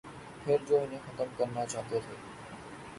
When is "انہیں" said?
0.79-0.99